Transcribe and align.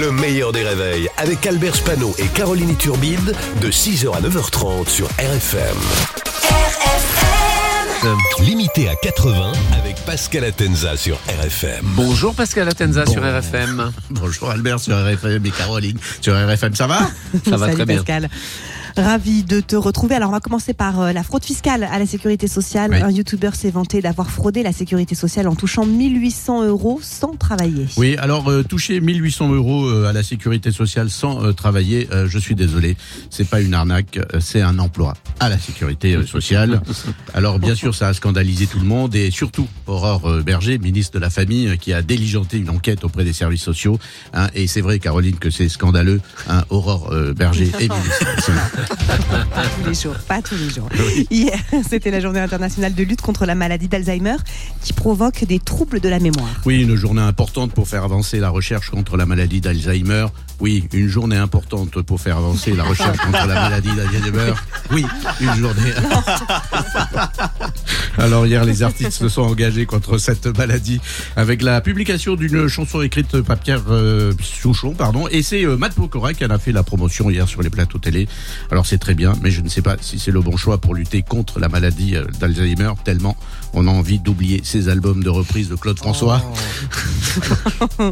Le 0.00 0.12
meilleur 0.12 0.52
des 0.52 0.62
réveils 0.62 1.08
avec 1.16 1.44
Albert 1.46 1.74
Spano 1.74 2.14
et 2.18 2.26
Caroline 2.28 2.76
Turbide 2.76 3.34
de 3.60 3.68
6h 3.68 4.14
à 4.14 4.20
9h30 4.20 4.88
sur 4.88 5.06
RFM. 5.06 5.76
Limité 8.40 8.88
à 8.88 8.94
80 8.94 9.52
avec 9.76 9.96
Pascal 10.04 10.44
Atenza 10.44 10.96
sur 10.96 11.16
RFM. 11.26 11.80
Bonjour 11.96 12.32
Pascal 12.34 12.68
Atenza 12.68 13.06
sur 13.06 13.22
RFM. 13.22 13.90
Bonjour 14.10 14.50
Albert 14.50 14.78
sur 14.78 14.94
RFM 14.96 15.44
et 15.44 15.50
Caroline 15.50 15.98
sur 16.20 16.34
RFM, 16.34 16.76
ça 16.76 16.86
va? 16.86 17.00
Ça 17.44 17.56
va 17.56 17.66
Salut 17.66 17.74
très 17.74 17.86
bien. 17.86 17.96
Pascal. 17.96 18.28
Ravi 18.98 19.44
de 19.44 19.60
te 19.60 19.76
retrouver. 19.76 20.14
Alors, 20.16 20.30
on 20.30 20.32
va 20.32 20.40
commencer 20.40 20.74
par 20.74 21.00
euh, 21.00 21.12
la 21.12 21.22
fraude 21.22 21.44
fiscale 21.44 21.84
à 21.84 21.98
la 21.98 22.06
sécurité 22.06 22.48
sociale. 22.48 22.90
Oui. 22.92 23.00
Un 23.00 23.10
youtubeur 23.10 23.54
s'est 23.54 23.70
vanté 23.70 24.00
d'avoir 24.00 24.30
fraudé 24.30 24.62
la 24.62 24.72
sécurité 24.72 25.14
sociale 25.14 25.46
en 25.48 25.54
touchant 25.54 25.86
1800 25.86 26.64
euros 26.66 26.98
sans 27.02 27.36
travailler. 27.36 27.86
Oui, 27.96 28.16
alors 28.18 28.48
euh, 28.50 28.62
toucher 28.62 29.00
1800 29.00 29.52
euros 29.52 29.86
euh, 29.86 30.06
à 30.08 30.12
la 30.12 30.22
sécurité 30.22 30.72
sociale 30.72 31.10
sans 31.10 31.44
euh, 31.44 31.52
travailler, 31.52 32.08
euh, 32.12 32.26
je 32.28 32.38
suis 32.38 32.54
désolé, 32.54 32.96
c'est 33.30 33.48
pas 33.48 33.60
une 33.60 33.74
arnaque, 33.74 34.16
euh, 34.18 34.40
c'est 34.40 34.60
un 34.62 34.78
emploi 34.78 35.14
à 35.40 35.48
la 35.48 35.58
sécurité 35.58 36.14
euh, 36.14 36.26
sociale. 36.26 36.80
Alors 37.34 37.58
bien 37.58 37.74
sûr, 37.74 37.94
ça 37.94 38.08
a 38.08 38.14
scandalisé 38.14 38.66
tout 38.66 38.78
le 38.80 38.86
monde 38.86 39.14
et 39.14 39.30
surtout 39.30 39.68
Aurore 39.86 40.26
euh, 40.28 40.42
Berger, 40.42 40.78
ministre 40.78 41.12
de 41.14 41.20
la 41.20 41.30
Famille, 41.30 41.68
euh, 41.68 41.76
qui 41.76 41.92
a 41.92 42.02
diligenté 42.02 42.58
une 42.58 42.70
enquête 42.70 43.04
auprès 43.04 43.24
des 43.24 43.32
services 43.32 43.62
sociaux. 43.62 43.98
hein, 44.34 44.48
et 44.54 44.66
c'est 44.66 44.80
vrai, 44.80 44.98
Caroline, 44.98 45.36
que 45.36 45.50
c'est 45.50 45.68
scandaleux. 45.68 46.20
hein, 46.48 46.64
Aurore 46.70 47.10
euh, 47.12 47.32
Berger 47.32 47.70
est 47.78 47.88
ministre. 47.88 48.26
Pas 48.88 49.64
tous 49.76 49.88
les 49.88 49.94
jours, 49.94 50.16
pas 50.26 50.42
tous 50.42 50.54
les 50.56 50.70
jours. 50.70 50.88
Hier, 51.30 51.58
c'était 51.88 52.10
la 52.10 52.20
journée 52.20 52.40
internationale 52.40 52.94
de 52.94 53.02
lutte 53.02 53.20
contre 53.20 53.44
la 53.46 53.54
maladie 53.54 53.88
d'Alzheimer 53.88 54.36
qui 54.82 54.92
provoque 54.92 55.44
des 55.44 55.58
troubles 55.58 56.00
de 56.00 56.08
la 56.08 56.18
mémoire. 56.18 56.60
Oui, 56.64 56.82
une 56.82 56.94
journée 56.94 57.22
importante 57.22 57.72
pour 57.72 57.88
faire 57.88 58.04
avancer 58.04 58.38
la 58.40 58.50
recherche 58.50 58.90
contre 58.90 59.16
la 59.16 59.26
maladie 59.26 59.60
d'Alzheimer. 59.60 60.26
Oui, 60.60 60.88
une 60.92 61.08
journée 61.08 61.36
importante 61.36 62.02
pour 62.02 62.20
faire 62.20 62.38
avancer 62.38 62.74
la 62.74 62.84
recherche 62.84 63.18
contre 63.18 63.46
la 63.46 63.54
maladie 63.54 63.90
d'Alzheimer. 63.94 64.54
Oui, 64.90 65.04
une 65.40 65.54
journée. 65.54 65.92
Alors 68.18 68.46
hier, 68.46 68.64
les 68.64 68.82
artistes 68.82 69.12
se 69.12 69.28
sont 69.28 69.42
engagés 69.42 69.86
contre 69.86 70.18
cette 70.18 70.46
maladie 70.58 71.00
avec 71.36 71.62
la 71.62 71.80
publication 71.80 72.34
d'une 72.34 72.66
chanson 72.66 73.00
écrite 73.00 73.40
par 73.42 73.58
Pierre 73.58 73.82
euh, 73.90 74.32
Souchon, 74.42 74.92
pardon. 74.92 75.28
Et 75.30 75.42
c'est 75.42 75.64
euh, 75.64 75.76
Matt 75.76 75.94
Pokora 75.94 76.34
qui 76.34 76.44
en 76.44 76.50
a 76.50 76.58
fait 76.58 76.72
la 76.72 76.82
promotion 76.82 77.30
hier 77.30 77.46
sur 77.46 77.62
les 77.62 77.70
plateaux 77.70 77.98
télé. 77.98 78.28
Alors 78.72 78.86
c'est 78.86 78.98
très 78.98 79.14
bien, 79.14 79.34
mais 79.40 79.52
je 79.52 79.60
ne 79.60 79.68
sais 79.68 79.82
pas 79.82 79.96
si 80.00 80.18
c'est 80.18 80.32
le 80.32 80.40
bon 80.40 80.56
choix 80.56 80.78
pour 80.78 80.94
lutter 80.94 81.22
contre 81.22 81.60
la 81.60 81.68
maladie 81.68 82.16
euh, 82.16 82.24
d'Alzheimer, 82.40 82.92
tellement 83.04 83.36
on 83.72 83.86
a 83.86 83.90
envie 83.90 84.18
d'oublier 84.18 84.60
ces 84.64 84.88
albums 84.88 85.22
de 85.22 85.28
reprise 85.28 85.68
de 85.68 85.74
Claude 85.76 85.98
François. 85.98 86.42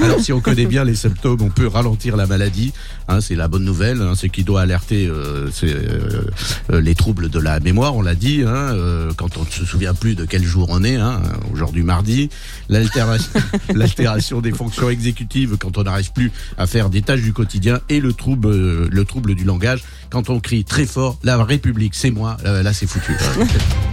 Alors 0.00 0.20
si 0.20 0.32
on 0.32 0.40
connaît 0.40 0.66
bien 0.66 0.84
les 0.84 0.94
symptômes, 0.94 1.42
on 1.42 1.50
peut 1.50 1.66
ralentir 1.66 2.16
la 2.16 2.26
maladie. 2.26 2.72
Hein, 3.08 3.20
c'est 3.20 3.34
la 3.34 3.48
bonne 3.48 3.64
nouvelle. 3.64 4.00
Hein, 4.00 4.14
c'est 4.16 4.28
qui 4.28 4.44
doit 4.44 4.62
alerter 4.62 5.06
euh, 5.06 5.50
c'est, 5.52 5.72
euh, 5.72 6.24
euh, 6.70 6.80
les 6.80 6.94
troubles 6.94 7.28
de 7.28 7.38
la 7.38 7.60
mémoire. 7.60 7.96
On 7.96 8.02
l'a 8.02 8.14
dit. 8.14 8.42
Hein, 8.46 8.52
euh, 8.52 9.10
quand 9.16 9.36
on 9.36 9.41
ne 9.44 9.50
se 9.50 9.64
souvient 9.64 9.94
plus 9.94 10.14
de 10.14 10.24
quel 10.24 10.42
jour 10.44 10.66
on 10.70 10.82
est. 10.84 10.96
Hein, 10.96 11.22
Aujourd'hui 11.52 11.82
mardi. 11.82 12.30
L'altération, 12.68 14.40
des 14.40 14.52
fonctions 14.52 14.90
exécutives 14.90 15.56
quand 15.58 15.78
on 15.78 15.82
n'arrive 15.82 16.12
plus 16.12 16.32
à 16.58 16.66
faire 16.66 16.90
des 16.90 17.02
tâches 17.02 17.22
du 17.22 17.32
quotidien 17.32 17.80
et 17.88 18.00
le 18.00 18.12
trouble, 18.12 18.48
euh, 18.48 18.88
le 18.90 19.04
trouble 19.04 19.34
du 19.34 19.44
langage 19.44 19.82
quand 20.10 20.30
on 20.30 20.40
crie 20.40 20.64
très 20.64 20.86
fort 20.86 21.18
la 21.22 21.42
République, 21.42 21.94
c'est 21.94 22.10
moi. 22.10 22.36
Là, 22.44 22.72
c'est 22.72 22.86
foutu. 22.86 23.12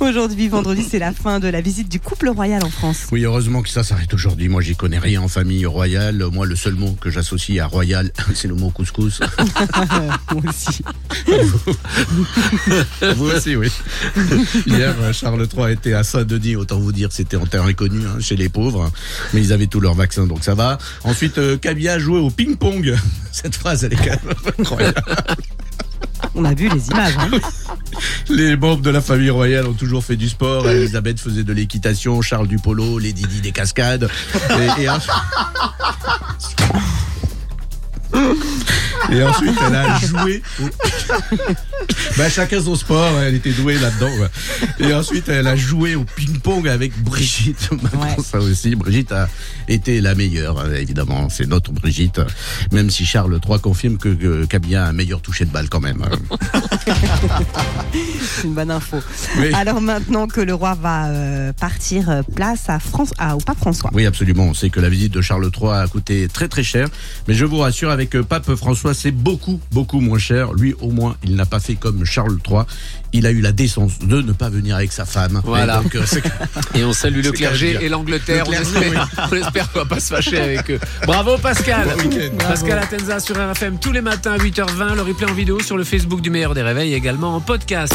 Aujourd'hui, 0.00 0.48
vendredi, 0.48 0.84
c'est 0.88 0.98
la 0.98 1.12
fin 1.12 1.40
de 1.40 1.48
la 1.48 1.60
visite 1.60 1.88
du 1.88 2.00
couple 2.00 2.28
royal 2.28 2.62
en 2.64 2.68
France. 2.70 3.06
Oui, 3.12 3.24
heureusement 3.24 3.62
que 3.62 3.68
ça 3.68 3.82
s'arrête 3.82 4.12
aujourd'hui. 4.12 4.48
Moi, 4.48 4.60
j'y 4.60 4.76
connais 4.76 4.98
rien 4.98 5.22
en 5.22 5.28
famille 5.28 5.64
royale. 5.66 6.24
Moi, 6.32 6.46
le 6.46 6.56
seul 6.56 6.74
mot 6.74 6.96
que 7.00 7.10
j'associe 7.10 7.58
à 7.60 7.66
royal, 7.66 8.10
c'est 8.34 8.48
le 8.48 8.54
mot 8.54 8.70
couscous. 8.70 9.20
Moi 10.32 10.42
aussi. 10.48 10.82
Vous 13.16 13.26
aussi, 13.30 13.56
oui. 13.56 13.70
Hier, 14.66 14.94
Charles 15.12 15.46
III 15.56 15.72
était 15.72 15.94
à 15.94 16.02
Saint-Denis. 16.04 16.56
Autant 16.56 16.78
vous 16.78 16.92
dire, 16.92 17.10
c'était 17.12 17.36
en 17.36 17.46
terre 17.46 17.64
inconnue 17.64 18.06
hein, 18.06 18.18
chez 18.20 18.36
les 18.36 18.48
pauvres. 18.48 18.90
Mais 19.32 19.40
ils 19.42 19.52
avaient 19.52 19.66
tous 19.66 19.80
leurs 19.80 19.94
vaccins, 19.94 20.26
donc 20.26 20.44
ça 20.44 20.54
va. 20.54 20.78
Ensuite, 21.04 21.38
euh, 21.38 21.56
joué 21.98 22.18
au 22.18 22.30
ping-pong. 22.30 22.94
Cette 23.32 23.54
phrase, 23.54 23.84
elle 23.84 23.92
est 23.92 23.96
quand 23.96 24.24
même 24.24 24.34
incroyable. 24.58 25.02
On 26.34 26.44
a 26.44 26.54
vu 26.54 26.68
les 26.68 26.88
images. 26.88 27.14
hein. 27.18 27.30
Les 28.28 28.56
membres 28.56 28.82
de 28.82 28.90
la 28.90 29.00
famille 29.00 29.30
royale 29.30 29.66
ont 29.66 29.72
toujours 29.74 30.04
fait 30.04 30.16
du 30.16 30.28
sport. 30.28 30.68
Elisabeth 30.68 31.20
faisait 31.20 31.44
de 31.44 31.52
l'équitation, 31.52 32.20
Charles 32.22 32.48
du 32.48 32.58
polo, 32.58 32.98
les 32.98 33.12
Didi 33.12 33.40
des 33.40 33.52
cascades. 33.52 34.08
Et, 34.78 34.82
et 34.82 34.88
ensuite... 34.88 35.12
Et 39.12 39.22
ensuite, 39.22 39.54
elle 39.66 39.74
a 39.76 39.98
joué. 40.00 40.42
au- 40.62 40.68
Ben, 42.16 42.30
chacun 42.30 42.62
son 42.62 42.74
sport, 42.76 43.18
elle 43.20 43.34
était 43.34 43.52
douée 43.52 43.78
là-dedans. 43.78 44.10
ouais. 44.18 44.28
Et 44.88 44.94
ensuite, 44.94 45.28
elle 45.28 45.46
a 45.46 45.56
joué 45.56 45.94
au 45.94 46.04
ping-pong 46.04 46.66
avec 46.68 46.96
Brigitte. 47.02 47.68
Ouais. 47.72 48.16
Ça 48.24 48.38
aussi, 48.38 48.74
Brigitte 48.76 49.12
a 49.12 49.28
été 49.68 50.00
la 50.00 50.14
meilleure, 50.14 50.58
hein, 50.60 50.70
évidemment. 50.76 51.28
C'est 51.28 51.46
notre 51.46 51.72
Brigitte. 51.72 52.20
Même 52.72 52.88
si 52.90 53.04
Charles 53.04 53.38
III 53.46 53.60
confirme 53.60 53.98
que, 53.98 54.08
que 54.08 54.44
Camilla 54.46 54.86
a 54.86 54.88
un 54.88 54.92
meilleur 54.92 55.20
toucher 55.20 55.44
de 55.44 55.50
balle 55.50 55.68
quand 55.68 55.80
même. 55.80 56.02
C'est 58.44 58.48
une 58.48 58.54
bonne 58.54 58.70
info. 58.70 58.98
Oui. 59.38 59.54
Alors 59.54 59.80
maintenant 59.80 60.26
que 60.26 60.42
le 60.42 60.52
roi 60.52 60.74
va 60.74 61.06
euh, 61.06 61.52
partir, 61.54 62.10
euh, 62.10 62.20
place 62.36 62.68
à 62.68 62.78
France, 62.78 63.14
à, 63.16 63.36
au 63.36 63.38
pape 63.38 63.56
François. 63.56 63.88
Oui, 63.94 64.04
absolument. 64.04 64.44
On 64.44 64.52
sait 64.54 64.68
que 64.68 64.80
la 64.80 64.90
visite 64.90 65.14
de 65.14 65.22
Charles 65.22 65.48
III 65.58 65.70
a 65.70 65.86
coûté 65.88 66.28
très 66.30 66.46
très 66.46 66.62
cher. 66.62 66.88
Mais 67.26 67.32
je 67.32 67.46
vous 67.46 67.56
rassure, 67.58 67.88
avec 67.90 68.14
euh, 68.16 68.22
Pape 68.22 68.54
François, 68.54 68.92
c'est 68.92 69.12
beaucoup, 69.12 69.60
beaucoup 69.72 70.00
moins 70.00 70.18
cher. 70.18 70.52
Lui, 70.52 70.74
au 70.82 70.90
moins, 70.90 71.16
il 71.24 71.36
n'a 71.36 71.46
pas 71.46 71.58
fait 71.58 71.74
comme 71.74 72.04
Charles 72.04 72.36
III. 72.46 72.64
Il 73.14 73.26
a 73.26 73.30
eu 73.30 73.40
la 73.40 73.52
décence 73.52 73.98
de 74.00 74.20
ne 74.20 74.32
pas 74.32 74.50
venir 74.50 74.76
avec 74.76 74.92
sa 74.92 75.06
femme. 75.06 75.40
Voilà. 75.44 75.80
Et 75.80 75.82
donc, 75.84 76.06
c'est- 76.06 76.22
Et 76.78 76.84
on 76.84 76.92
salue 76.92 77.22
le 77.22 77.32
clergé 77.32 77.78
et 77.80 77.88
l'Angleterre. 77.88 78.44
On 78.48 78.52
espère, 78.52 79.08
on 79.32 79.36
espère 79.36 79.72
qu'on 79.72 79.78
va 79.78 79.84
pas 79.86 80.00
se 80.00 80.12
fâcher 80.12 80.38
avec 80.38 80.70
eux. 80.70 80.80
Bravo 81.06 81.38
Pascal. 81.38 81.88
Bon. 81.96 82.36
Pascal 82.38 82.78
Atenza 82.80 83.20
sur 83.20 83.36
RFM 83.36 83.78
tous 83.78 83.92
les 83.92 84.00
matins 84.02 84.32
à 84.32 84.38
8h20. 84.38 84.96
Le 84.96 85.02
replay 85.02 85.30
en 85.30 85.34
vidéo 85.34 85.60
sur 85.60 85.76
le 85.78 85.84
Facebook 85.84 86.20
du 86.20 86.28
Meilleur 86.30 86.54
des 86.54 86.62
Réveils 86.62 86.92
et 86.92 86.96
également 86.96 87.36
en 87.36 87.40
podcast. 87.40 87.94